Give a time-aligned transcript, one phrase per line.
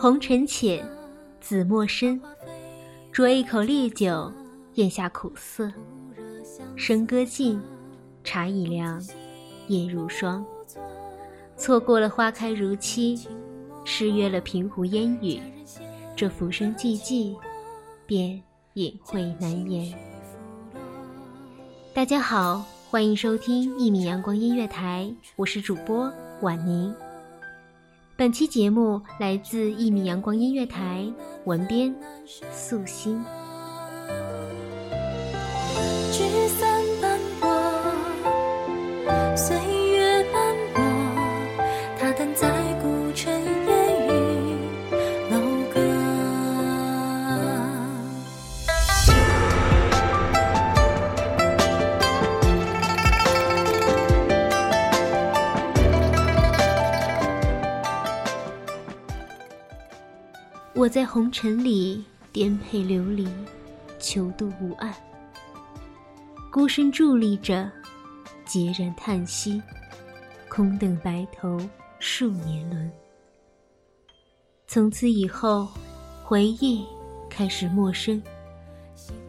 [0.00, 0.88] 红尘浅，
[1.40, 2.20] 紫陌深，
[3.12, 4.32] 酌一口烈酒，
[4.74, 5.72] 咽下苦涩。
[6.76, 7.60] 笙歌尽，
[8.22, 9.02] 茶已凉，
[9.66, 10.46] 夜如霜。
[11.56, 13.26] 错过了花开如期，
[13.84, 15.40] 失约了平湖烟雨，
[16.14, 17.36] 这浮生寂寂，
[18.06, 18.40] 便
[18.74, 19.92] 隐晦难言。
[21.92, 26.08] 大家好，欢迎收听一米阳光音乐台，我是主播
[26.40, 26.94] 婉宁。
[28.18, 31.06] 本期节目来自一米阳光音乐台，
[31.44, 31.94] 文编
[32.50, 33.24] 素心。
[60.78, 63.26] 我在红尘里颠沛流离，
[63.98, 64.94] 求渡无岸，
[66.52, 67.68] 孤身伫立着，
[68.46, 69.60] 孑然叹息，
[70.48, 71.60] 空等白头
[71.98, 72.88] 数年轮。
[74.68, 75.66] 从此以后，
[76.22, 76.86] 回忆
[77.28, 78.22] 开始陌生，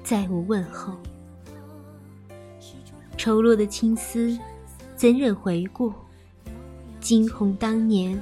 [0.03, 0.93] 再无问候。
[3.17, 4.37] 愁落的青丝，
[4.95, 5.91] 怎忍回顾？
[6.99, 8.21] 惊鸿当年，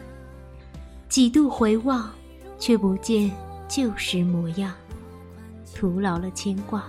[1.10, 2.10] 几度回望。
[2.60, 3.32] 却不见
[3.68, 4.74] 旧时模样，
[5.76, 6.86] 徒劳了牵挂。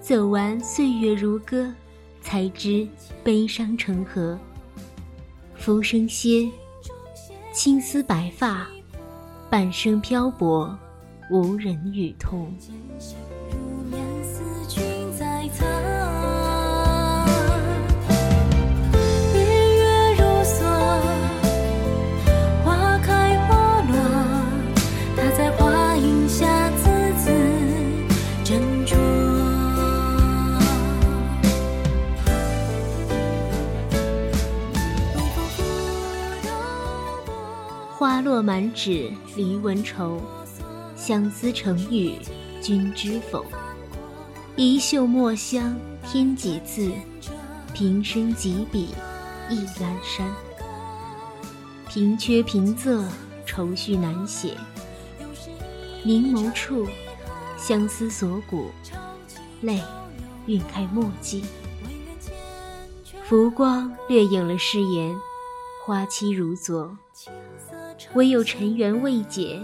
[0.00, 1.72] 走完岁月如歌，
[2.20, 2.86] 才知
[3.24, 4.38] 悲伤成河。
[5.56, 6.48] 浮生歇，
[7.52, 8.68] 青丝白发，
[9.50, 10.78] 半生漂泊，
[11.28, 12.54] 无人与同。
[38.76, 40.20] 落满纸离文愁，
[40.94, 42.14] 相思成语
[42.60, 43.42] 君知否？
[44.54, 45.74] 一袖墨香
[46.06, 46.92] 添几字，
[47.72, 48.94] 平生几笔
[49.48, 50.30] 一阑珊。
[51.88, 53.02] 平缺平仄
[53.46, 54.54] 愁绪难写，
[56.04, 56.86] 凝眸处，
[57.56, 58.70] 相思锁骨，
[59.62, 59.80] 泪
[60.46, 61.42] 晕开墨迹。
[63.24, 65.16] 浮光掠影了誓言，
[65.84, 66.96] 花期如昨。
[68.14, 69.60] 唯有尘缘未解，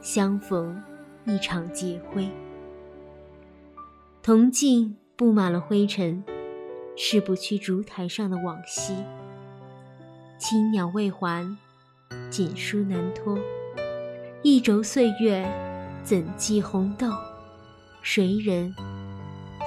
[0.00, 0.82] 相逢
[1.24, 2.28] 一场劫灰。
[4.22, 6.24] 铜镜布满了灰尘，
[6.96, 8.94] 拭不去烛台上的往昔。
[10.38, 11.56] 青鸟未还，
[12.30, 13.38] 锦书难托。
[14.42, 15.46] 一轴岁月，
[16.02, 17.08] 怎寄红豆？
[18.00, 18.74] 谁人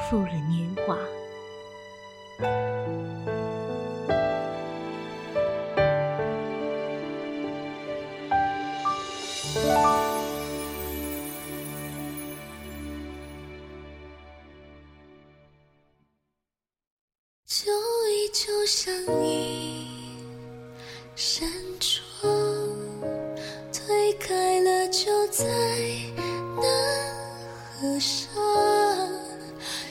[0.09, 0.97] 负了年华？
[17.55, 17.71] 旧
[18.07, 18.91] 衣就像
[19.23, 19.85] 一
[21.15, 21.47] 扇
[21.79, 22.27] 窗，
[23.71, 25.45] 推开了就再
[26.55, 26.65] 难
[27.77, 28.33] 合上。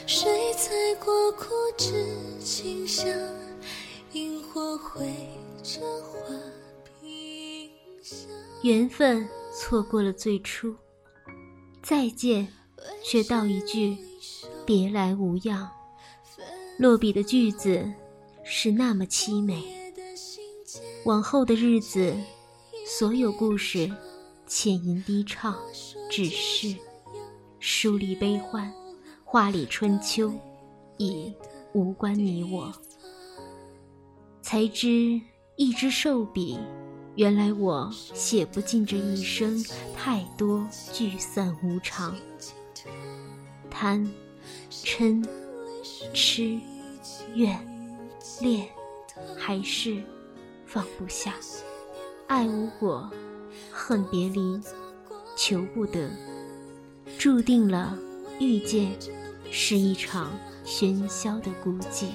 [0.09, 1.93] 谁踩过枯枝
[2.41, 3.07] 清香？
[4.11, 5.07] 萤火绘
[5.63, 6.35] 着花
[7.01, 7.71] 屏
[8.03, 8.29] 香。
[8.65, 10.75] 缘分错过了最初，
[11.81, 12.53] 再见，
[13.05, 13.97] 却道一句
[14.67, 15.71] 别来无恙。
[16.79, 17.85] 落笔的句子
[18.45, 19.63] 是那么凄美，
[21.05, 22.15] 往后的日子，
[22.87, 23.91] 所有故事
[24.47, 25.57] 浅吟低唱，
[26.11, 26.75] 只是
[27.61, 28.73] 书里悲欢，
[29.23, 30.33] 画里春秋，
[30.97, 31.33] 已
[31.73, 32.73] 无关你我。
[34.41, 35.21] 才知
[35.57, 36.59] 一支瘦笔，
[37.15, 39.63] 原来我写不尽这一生
[39.95, 42.17] 太多聚散无常，
[43.71, 44.11] 贪
[44.71, 45.25] 嗔
[46.15, 46.59] 痴。
[47.35, 47.59] 怨、
[48.41, 48.69] 恋，
[49.37, 50.03] 还是
[50.65, 51.35] 放不下？
[52.29, 53.11] 爱无果，
[53.71, 54.61] 恨别离，
[55.37, 56.09] 求不得，
[57.19, 57.99] 注定了
[58.39, 58.97] 遇见
[59.51, 60.31] 是一场
[60.65, 62.07] 喧嚣的孤寂。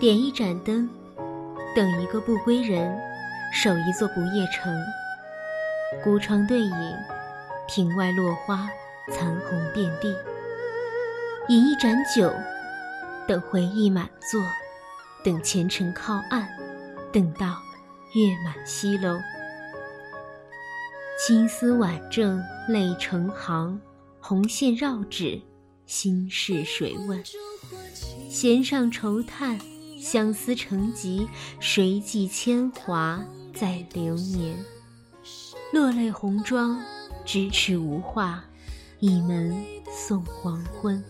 [0.00, 0.88] 点一盏灯，
[1.76, 2.98] 等一个不归人，
[3.52, 4.74] 守一座不夜城。
[6.02, 6.96] 孤窗对影，
[7.68, 8.66] 庭外落花
[9.12, 10.16] 残红遍地。
[11.48, 12.32] 饮一盏酒，
[13.28, 14.42] 等回忆满座，
[15.22, 16.48] 等前尘靠岸，
[17.12, 17.60] 等到
[18.14, 19.18] 月满西楼。
[21.18, 23.78] 青丝挽正泪成行，
[24.18, 25.38] 红线绕指
[25.84, 27.22] 心事谁问？
[28.30, 29.60] 弦上愁叹。
[30.00, 31.28] 相思成疾，
[31.60, 33.22] 谁寄铅华
[33.54, 34.56] 在流年？
[35.72, 36.82] 落泪红妆，
[37.26, 38.42] 咫尺无话，
[38.98, 39.54] 倚门
[39.90, 41.04] 送黄昏。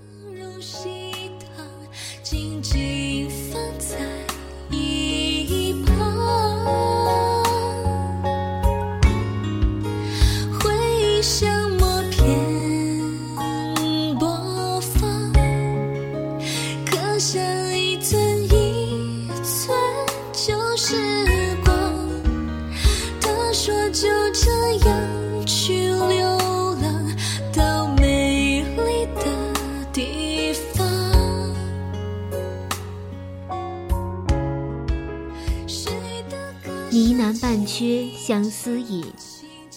[36.92, 39.04] 呢喃半阙相思引，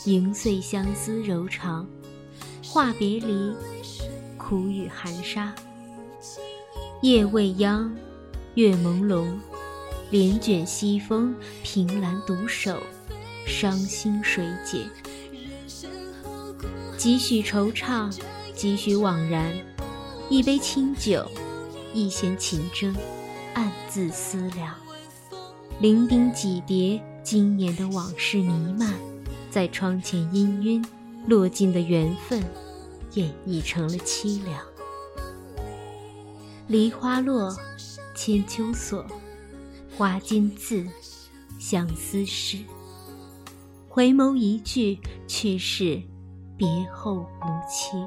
[0.05, 1.87] 盈碎相思柔肠。
[2.63, 3.53] 话别离，
[4.35, 5.53] 苦雨寒沙。
[7.03, 7.95] 夜未央，
[8.55, 9.27] 月朦胧，
[10.09, 12.81] 帘卷西风，凭栏独守，
[13.45, 14.87] 伤心谁解？
[16.97, 18.11] 几许惆怅，
[18.55, 19.53] 几许惘然。
[20.29, 21.29] 一杯清酒，
[21.93, 22.91] 一弦琴筝，
[23.53, 24.73] 暗自思量。
[25.83, 28.93] 零丁几叠，今年的往事弥漫，
[29.49, 30.81] 在窗前氤氲，
[31.27, 32.41] 落尽的缘分，
[33.15, 34.57] 演绎成了凄凉。
[36.67, 37.53] 梨花落，
[38.15, 39.05] 千秋锁，
[39.97, 40.87] 花间字，
[41.59, 42.59] 相思诗。
[43.89, 44.97] 回眸一句，
[45.27, 46.01] 却是
[46.55, 47.97] 别后无期。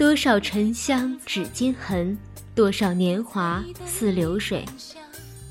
[0.00, 2.16] 多少沉香指尖痕，
[2.54, 4.64] 多少年华似流水。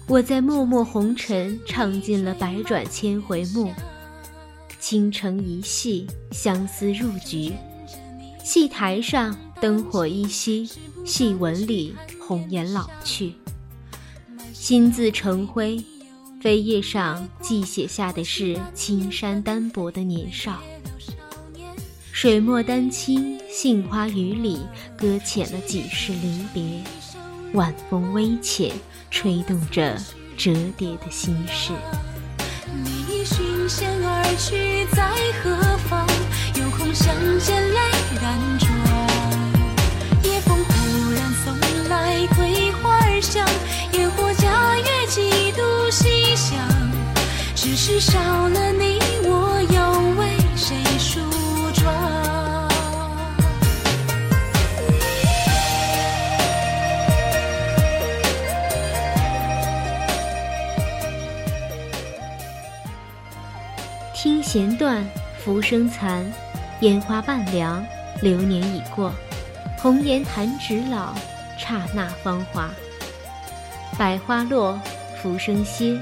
[0.07, 3.71] 我在默默红尘唱尽了百转千回目。
[4.79, 7.53] 倾城一戏，相思入局。
[8.43, 10.67] 戏台上灯火依稀，
[11.05, 13.35] 戏文里红颜老去。
[14.51, 15.79] 心字成灰，
[16.41, 20.59] 扉页上记写下的是青山单薄的年少。
[22.11, 24.57] 水墨丹青，杏花雨里
[24.95, 26.63] 搁浅了几世离别。
[27.51, 28.71] 晚风微浅，
[29.11, 29.97] 吹动着
[30.37, 31.73] 折叠的心事。
[32.85, 35.11] 你寻仙而去，在
[35.43, 36.07] 何方？
[36.55, 37.88] 有空相见来
[64.59, 66.29] 弦断，浮生残，
[66.81, 67.81] 烟花半凉，
[68.21, 69.09] 流年已过。
[69.77, 71.15] 红颜弹指老，
[71.57, 72.69] 刹那芳华。
[73.97, 74.77] 百花落，
[75.21, 75.97] 浮生歇，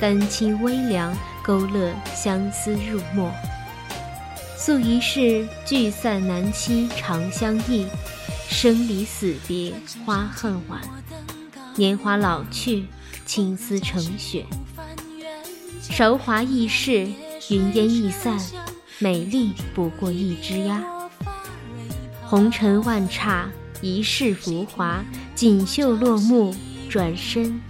[0.00, 3.30] 丹青微凉，勾勒相思入墨。
[4.56, 7.86] 诉一世聚散难期长相忆，
[8.48, 9.72] 生离死别
[10.04, 10.80] 花恨晚。
[11.76, 12.86] 年华老去，
[13.24, 14.44] 青丝成雪。
[15.80, 17.08] 韶华易逝。
[17.50, 18.38] 云烟易散，
[19.00, 20.80] 美丽不过一枝桠。
[22.24, 25.04] 红尘万刹，一世浮华，
[25.34, 26.54] 锦绣落幕，
[26.88, 27.60] 转身，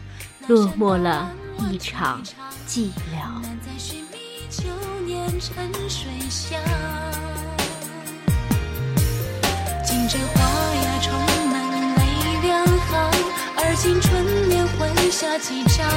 [0.49, 1.33] 落寞了
[1.71, 2.23] 一场
[2.69, 3.41] 寂寥。
[9.83, 10.43] 金针花
[10.75, 11.11] 呀，重
[11.49, 11.57] 满
[11.97, 12.01] 泪
[12.43, 13.11] 两行，
[13.57, 15.89] 而今春眠换下几张。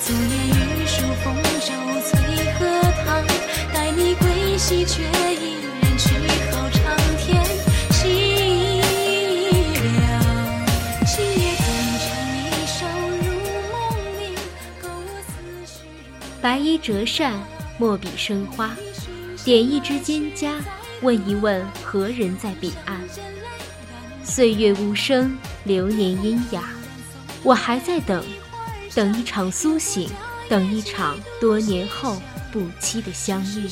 [0.00, 0.67] 昨夜雨
[0.98, 2.18] 疏风骤催
[2.54, 3.24] 荷塘，
[3.72, 6.08] 待你归西，却依然去
[6.50, 7.46] 好长天。
[16.40, 17.34] 白衣折扇，
[17.78, 18.70] 墨笔生花，
[19.44, 20.52] 点一支蒹葭，
[21.02, 23.00] 问一问何人在彼岸。
[24.24, 26.62] 岁月无声，流年阴哑，
[27.44, 28.24] 我还在等。
[28.94, 30.08] 等一场苏醒，
[30.48, 33.68] 等一场多年后不期的相遇。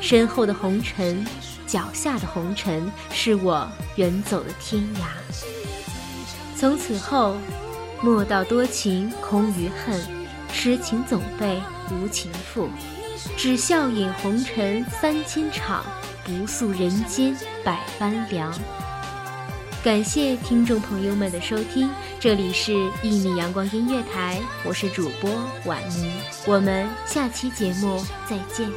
[0.00, 1.24] 身后的红尘，
[1.66, 5.36] 脚下的红尘，是我远走的天涯。
[6.56, 7.36] 从此后，
[8.02, 10.00] 莫道多情空余恨，
[10.52, 11.60] 痴情总被
[11.90, 12.68] 无情负。
[13.36, 15.84] 只笑饮红尘三千场，
[16.24, 18.52] 不诉人间百般凉。
[19.82, 22.70] 感谢听众朋友们的收听，这里是
[23.02, 25.28] 《一米阳光音乐台》，我是主播
[25.64, 26.12] 婉妮，
[26.46, 28.70] 我们下期节目再见。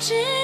[0.00, 0.43] 陪